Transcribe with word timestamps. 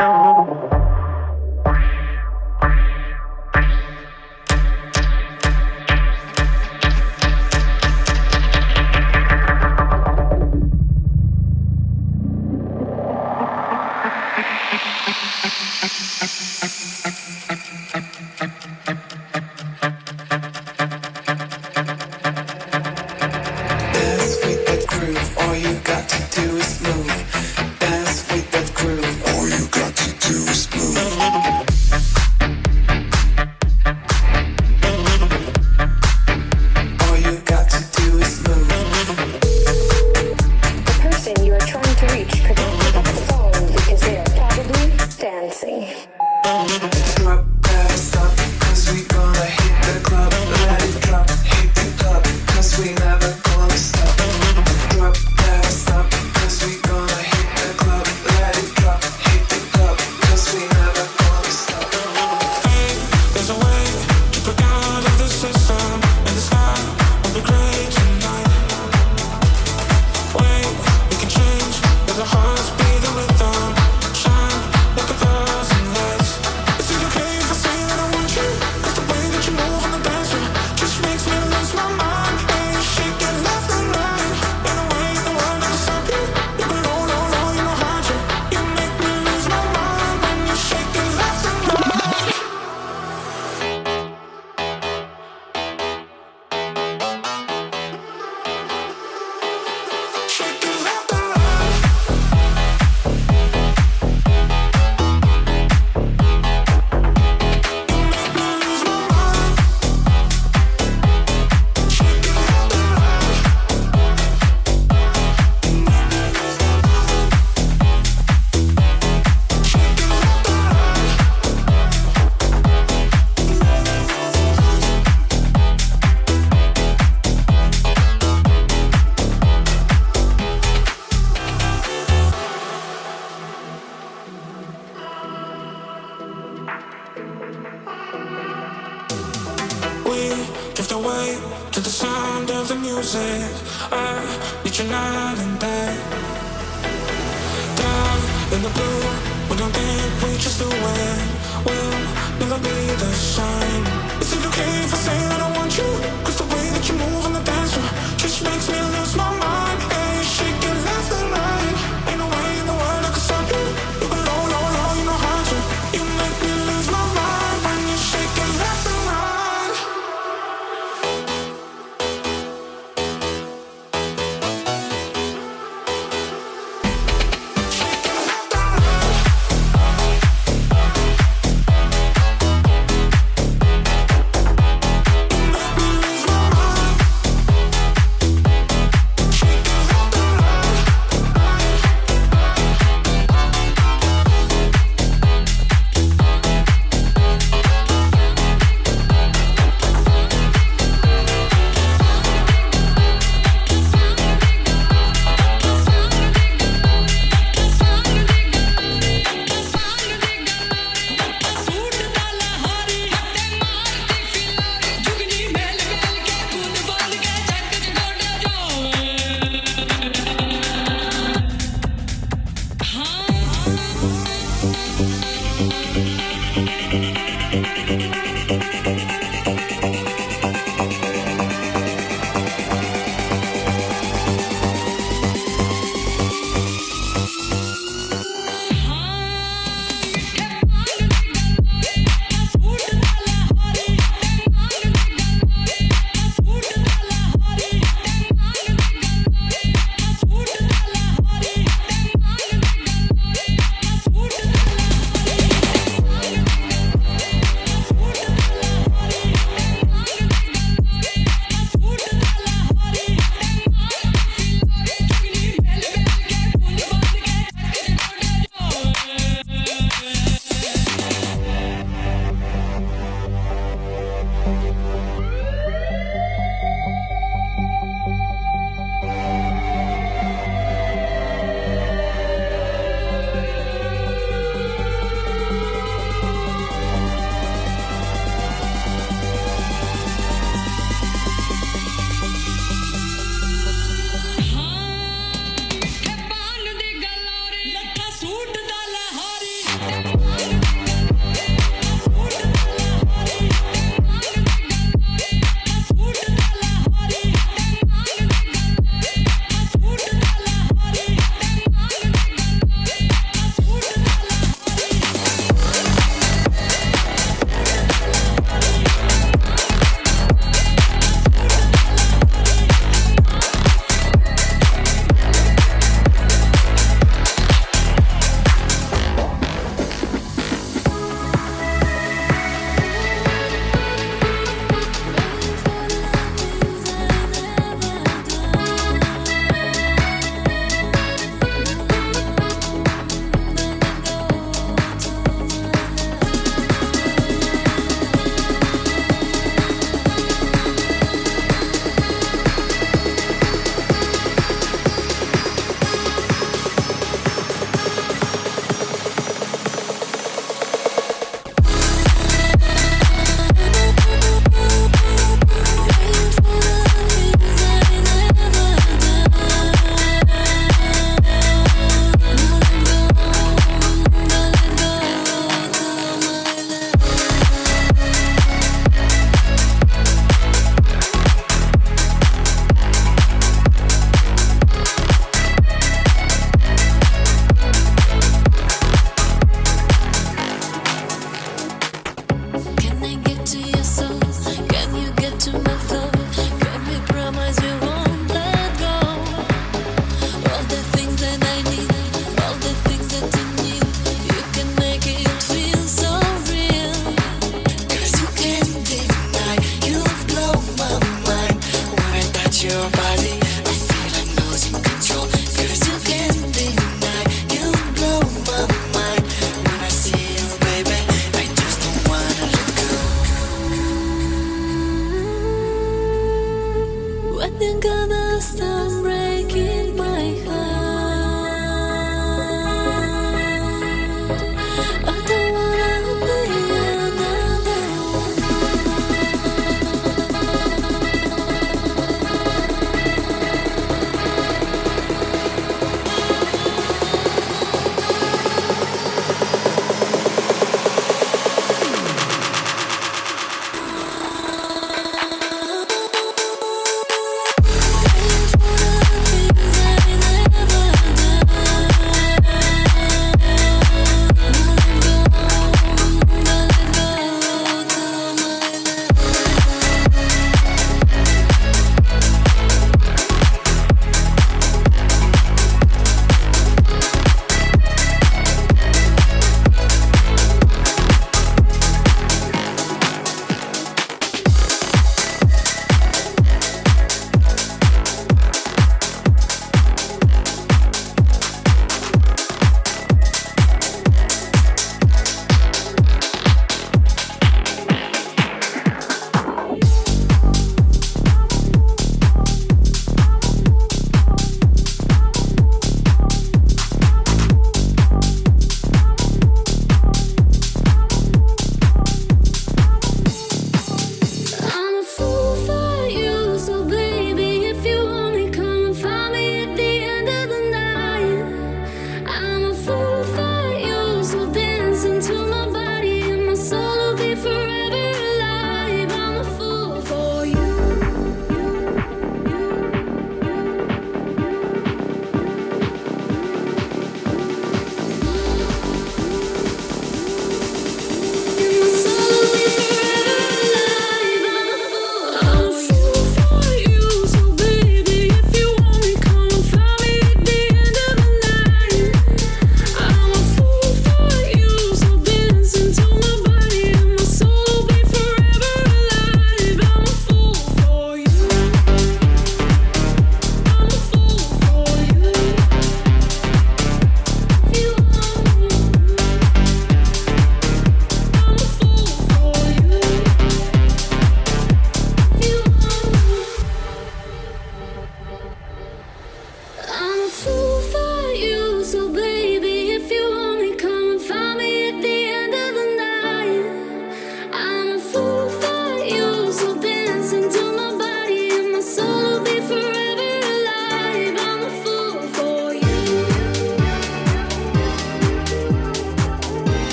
All 0.00 0.79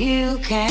You 0.00 0.38
can. 0.38 0.70